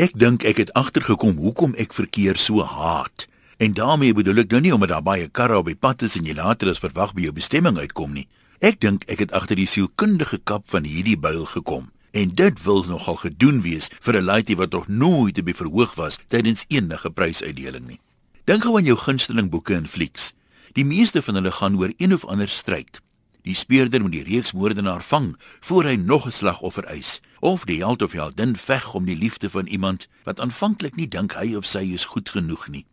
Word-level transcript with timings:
Ek 0.00 0.14
dink 0.16 0.40
ek 0.48 0.56
het 0.56 0.70
agtergekom 0.72 1.36
hoekom 1.36 1.74
ek 1.76 1.92
verkeer 1.92 2.38
so 2.40 2.64
haat. 2.64 3.26
En 3.60 3.74
daarmee 3.76 4.14
bedoel 4.16 4.40
ek 4.40 4.54
nou 4.54 4.60
nie 4.64 4.72
omdat 4.72 4.88
daar 4.88 5.04
baie 5.04 5.26
karre 5.28 5.58
op 5.60 5.68
die 5.68 5.76
pad 5.76 6.00
is 6.02 6.16
en 6.16 6.24
jy 6.24 6.32
later 6.32 6.70
as 6.72 6.80
verwag 6.80 7.12
by 7.12 7.26
jou 7.26 7.34
bestemming 7.36 7.76
uitkom 7.76 8.14
nie. 8.16 8.24
Ek 8.64 8.80
dink 8.80 9.04
ek 9.12 9.20
het 9.20 9.34
agter 9.36 9.60
die 9.60 9.68
sielkundige 9.68 10.40
kap 10.48 10.64
van 10.72 10.88
hierdie 10.88 11.18
byl 11.20 11.44
gekom. 11.44 11.90
En 12.16 12.32
dit 12.32 12.62
wil 12.64 12.84
nogal 12.88 13.20
gedoen 13.20 13.60
wees 13.60 13.90
vir 14.00 14.16
'n 14.16 14.24
laaitie 14.24 14.56
wat 14.56 14.72
nog 14.72 14.88
nooit 14.88 15.34
te 15.34 15.42
be 15.42 15.52
verhoog 15.52 15.94
was 15.94 16.18
tydens 16.28 16.64
enige 16.68 17.10
prysuitdeling 17.10 17.86
nie. 17.86 18.00
Dink 18.44 18.62
gou 18.62 18.76
aan 18.76 18.88
jou 18.88 18.96
gunsteling 18.96 19.50
boeke 19.50 19.74
en 19.74 19.88
flieks. 19.88 20.32
Die 20.72 20.84
meeste 20.84 21.22
van 21.22 21.34
hulle 21.34 21.52
gaan 21.52 21.76
oor 21.76 21.92
een 21.98 22.14
of 22.14 22.24
ander 22.24 22.48
stryd. 22.48 23.00
Die 23.42 23.54
speurder 23.54 24.00
moet 24.00 24.14
die 24.14 24.22
reeksmoordenaar 24.22 25.02
vang 25.02 25.34
voor 25.60 25.84
hy 25.84 25.96
nog 25.96 26.26
'n 26.26 26.32
slagoffer 26.32 26.84
eis, 26.84 27.20
of 27.40 27.64
die 27.64 27.78
held 27.78 28.02
of 28.02 28.12
heldin 28.12 28.56
veg 28.56 28.94
om 28.94 29.04
die 29.04 29.16
liefde 29.16 29.50
van 29.50 29.66
iemand 29.66 30.08
wat 30.24 30.40
aanvanklik 30.40 30.94
nie 30.96 31.08
dink 31.08 31.34
hy 31.34 31.54
of 31.54 31.66
sy 31.66 31.92
is 31.92 32.04
goed 32.04 32.28
genoeg 32.28 32.68
nie. 32.68 32.86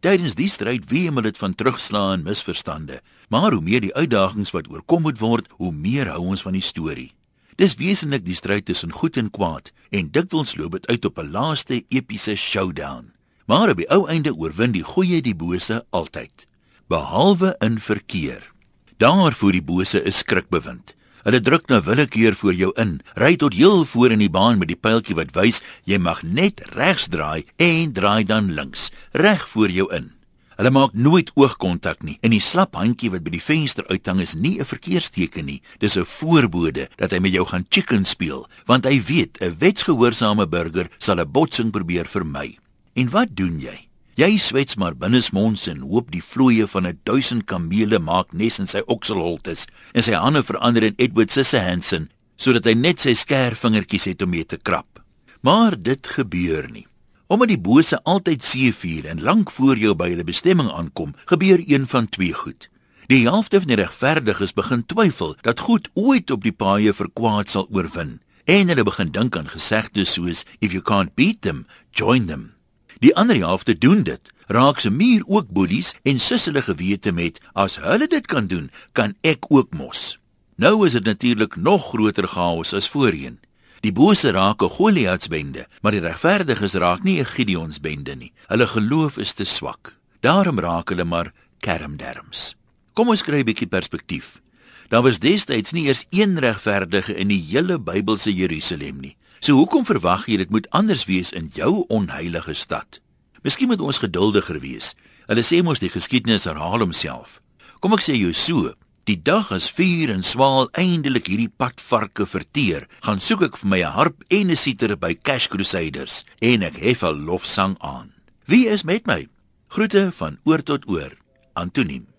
Tydens 0.00 0.34
die 0.34 0.48
stryd 0.48 0.90
weemel 0.90 1.22
dit 1.22 1.38
van 1.38 1.54
terugslae 1.54 2.12
en 2.14 2.22
misverstande, 2.22 3.00
maar 3.28 3.52
hoe 3.52 3.62
meer 3.62 3.80
die 3.80 3.94
uitdagings 3.94 4.50
wat 4.50 4.68
oorkom 4.70 5.02
moet 5.02 5.18
word, 5.18 5.48
hoe 5.50 5.72
meer 5.72 6.06
hou 6.06 6.20
ons 6.20 6.42
van 6.42 6.52
die 6.52 6.62
storie. 6.62 7.12
Dis 7.56 7.74
wesentlik 7.74 8.24
die 8.24 8.36
stryd 8.36 8.64
tussen 8.64 8.92
goed 8.92 9.16
en 9.16 9.30
kwaad 9.30 9.72
en 9.90 10.10
dikwels 10.12 10.56
loop 10.56 10.72
dit 10.72 10.86
uit 10.86 11.04
op 11.04 11.18
'n 11.18 11.30
laaste 11.30 11.82
epiese 11.88 12.36
showdown. 12.36 13.12
Maar 13.46 13.70
op 13.70 13.76
die 13.76 13.90
ou 13.90 14.08
einde 14.08 14.34
oorwin 14.34 14.72
die 14.72 14.84
goeie 14.84 15.22
die 15.22 15.34
bose 15.34 15.84
altyd, 15.90 16.46
behalwe 16.88 17.54
in 17.58 17.80
verkeer. 17.80 18.52
Daar 18.96 19.32
voor 19.32 19.52
die 19.52 19.62
bose 19.62 20.00
is 20.02 20.22
skrikbewind. 20.22 20.94
Hulle 21.26 21.40
druk 21.40 21.66
na 21.68 21.82
willekeur 21.84 22.32
voor 22.34 22.54
jou 22.56 22.70
in, 22.80 23.00
ry 23.20 23.34
tot 23.36 23.52
heel 23.52 23.84
voor 23.84 24.14
in 24.14 24.22
die 24.22 24.30
baan 24.32 24.56
met 24.56 24.70
die 24.70 24.78
pyltjie 24.80 25.16
wat 25.18 25.34
wys 25.36 25.58
jy 25.84 25.98
mag 26.00 26.22
net 26.24 26.62
regs 26.78 27.10
draai 27.12 27.44
en 27.60 27.92
draai 27.92 28.24
dan 28.24 28.54
links, 28.56 28.88
reg 29.12 29.44
voor 29.52 29.74
jou 29.74 29.90
in. 29.92 30.14
Hulle 30.56 30.72
maak 30.72 30.94
nooit 30.96 31.28
oogkontak 31.36 32.06
nie 32.08 32.16
en 32.24 32.32
die 32.32 32.40
slap 32.40 32.78
handjie 32.80 33.10
wat 33.12 33.26
by 33.26 33.34
die 33.34 33.42
venster 33.44 33.84
uithang 33.92 34.22
is 34.24 34.32
nie 34.34 34.56
'n 34.60 34.64
verkeersteken 34.64 35.44
nie. 35.44 35.60
Dis 35.78 35.98
'n 35.98 36.08
voorbode 36.08 36.88
dat 36.96 37.10
hy 37.10 37.18
met 37.18 37.32
jou 37.32 37.44
gaan 37.44 37.66
chicken 37.68 38.04
speel, 38.04 38.48
want 38.64 38.86
hy 38.86 39.02
weet 39.02 39.36
'n 39.42 39.56
wetsgehoorsame 39.58 40.46
burger 40.46 40.88
sal 40.98 41.20
'n 41.20 41.30
botsing 41.30 41.70
probeer 41.70 42.06
vermy. 42.06 42.58
En 42.94 43.10
wat 43.10 43.36
doen 43.36 43.60
jy? 43.60 43.85
Jy 44.16 44.38
swets 44.40 44.78
maar 44.80 44.94
binnesmonds 44.96 45.66
en 45.68 45.82
hoop 45.84 46.06
die 46.08 46.22
vloeie 46.24 46.64
van 46.72 46.86
'n 46.88 47.00
duisend 47.04 47.44
kamele 47.44 47.98
maak 47.98 48.32
nes 48.32 48.58
in 48.58 48.66
sy 48.66 48.80
okselholtes 48.86 49.66
en 49.92 50.02
sy 50.02 50.12
hande 50.12 50.42
verander 50.42 50.82
in 50.82 50.94
Edward 50.96 51.30
Scissorhands 51.30 51.92
sodat 52.36 52.64
hy 52.64 52.72
net 52.74 53.00
sy 53.00 53.12
skerp 53.12 53.58
vingertjies 53.60 54.04
het 54.04 54.22
om 54.22 54.30
mee 54.30 54.44
te 54.44 54.56
krap. 54.56 55.04
Maar 55.42 55.76
dit 55.82 56.06
gebeur 56.06 56.70
nie. 56.70 56.86
Omdat 57.28 57.48
die 57.48 57.60
bose 57.60 58.00
altyd 58.04 58.44
seevier 58.44 59.04
en 59.06 59.20
lank 59.20 59.50
voor 59.50 59.76
jou 59.76 59.94
by 59.94 60.08
hulle 60.08 60.24
bestemming 60.24 60.70
aankom, 60.72 61.14
gebeur 61.26 61.60
een 61.60 61.86
van 61.86 62.08
twee 62.08 62.32
goed. 62.32 62.70
Die 63.08 63.28
helfte 63.28 63.58
van 63.58 63.68
die 63.68 63.76
regverdiges 63.76 64.54
begin 64.54 64.86
twyfel 64.86 65.36
dat 65.42 65.60
goed 65.60 65.88
ooit 65.94 66.30
op 66.30 66.42
die 66.42 66.56
paaie 66.56 66.92
vir 66.92 67.10
kwaad 67.12 67.50
sal 67.50 67.68
oorwin, 67.70 68.20
en 68.46 68.68
hulle 68.68 68.84
begin 68.84 69.12
dink 69.12 69.36
aan 69.36 69.48
gesegdes 69.48 70.12
soos 70.12 70.44
if 70.60 70.72
you 70.72 70.80
can't 70.80 71.14
beat 71.14 71.42
them, 71.42 71.66
join 71.92 72.26
them. 72.26 72.55
Die 72.98 73.16
ander 73.16 73.36
helfte 73.36 73.78
doen 73.78 74.02
dit, 74.02 74.32
raak 74.46 74.80
se 74.80 74.90
muur 74.90 75.22
ook 75.26 75.48
boelies 75.48 75.94
en 76.02 76.20
sus 76.20 76.44
hulle 76.48 76.62
gewete 76.62 77.12
met 77.12 77.40
as 77.52 77.76
hulle 77.82 78.06
dit 78.06 78.26
kan 78.26 78.46
doen, 78.46 78.70
kan 78.92 79.14
ek 79.20 79.48
ook 79.48 79.74
mos. 79.74 80.18
Nou 80.56 80.86
is 80.86 80.92
dit 80.96 81.04
natuurlik 81.04 81.56
nog 81.56 81.90
groter 81.90 82.28
chaos 82.28 82.72
as 82.72 82.88
voorheen. 82.88 83.38
Die 83.84 83.92
bose 83.92 84.30
raak 84.32 84.62
'n 84.62 84.68
Goliatsbende, 84.68 85.66
maar 85.82 85.92
die 85.92 86.00
regverdiges 86.00 86.74
raak 86.74 87.02
nie 87.02 87.20
'n 87.20 87.26
Gideonsbende 87.26 88.14
nie. 88.16 88.32
Hulle 88.46 88.66
geloof 88.66 89.18
is 89.18 89.32
te 89.32 89.44
swak. 89.44 89.96
Daarom 90.20 90.58
raak 90.58 90.88
hulle 90.88 91.04
maar 91.04 91.32
kermderms. 91.60 92.56
Kom 92.94 93.08
ons 93.08 93.22
kry 93.22 93.40
'n 93.40 93.44
bietjie 93.44 93.68
perspektief. 93.68 94.40
Daar 94.88 95.02
was 95.02 95.18
destyds 95.18 95.72
nie 95.72 95.86
eers 95.88 96.04
een 96.10 96.38
regverdige 96.38 97.14
in 97.14 97.28
die 97.28 97.40
hele 97.48 97.78
Bybelse 97.78 98.34
Jerusalem 98.34 99.00
nie. 99.02 99.16
So 99.40 99.58
hoekom 99.58 99.84
verwag 99.86 100.28
jy 100.30 100.38
dit 100.38 100.50
moet 100.50 100.70
anders 100.70 101.04
wees 101.10 101.32
in 101.34 101.50
jou 101.54 101.84
onheilige 101.88 102.54
stad? 102.54 103.00
Miskien 103.42 103.68
moet 103.68 103.82
ons 103.82 103.98
geduldiger 103.98 104.60
wees. 104.62 104.94
Hulle 105.26 105.42
sê 105.42 105.62
mos 105.62 105.82
die 105.82 105.90
geskiedenis 105.90 106.46
herhaal 106.46 106.84
homself. 106.86 107.40
Kom 107.82 107.94
ek 107.98 108.04
sê 108.06 108.14
jou 108.14 108.32
so, 108.34 108.74
Die 109.06 109.20
dag 109.22 109.52
as 109.54 109.68
vuur 109.70 110.10
en 110.10 110.24
swaal 110.26 110.66
eindelik 110.74 111.28
hierdie 111.30 111.52
padvarke 111.62 112.24
verteer, 112.26 112.88
gaan 113.06 113.22
soek 113.22 113.44
ek 113.46 113.58
vir 113.60 113.70
my 113.70 113.78
'n 113.86 113.94
harp 113.94 114.24
en 114.30 114.50
'n 114.50 114.56
siter 114.56 114.96
by 114.96 115.14
Cash 115.14 115.46
Crusaders 115.46 116.24
en 116.42 116.64
ek 116.64 116.82
hef 116.82 117.04
'n 117.04 117.22
lofsang 117.22 117.76
aan. 117.78 118.10
Wie 118.46 118.66
is 118.66 118.82
met 118.82 119.06
my? 119.06 119.28
Groete 119.68 120.10
van 120.10 120.38
oor 120.42 120.62
tot 120.62 120.88
oor. 120.88 121.14
Antoniem 121.54 122.15